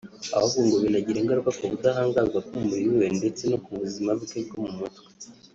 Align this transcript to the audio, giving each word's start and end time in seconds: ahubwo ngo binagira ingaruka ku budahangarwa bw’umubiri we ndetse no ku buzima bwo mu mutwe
ahubwo 0.35 0.59
ngo 0.65 0.77
binagira 0.83 1.17
ingaruka 1.19 1.51
ku 1.57 1.63
budahangarwa 1.71 2.37
bw’umubiri 2.45 2.87
we 2.99 3.05
ndetse 3.19 3.43
no 3.51 3.57
ku 3.63 3.69
buzima 3.81 4.11
bwo 4.19 4.39
mu 4.63 4.69
mutwe 4.77 5.05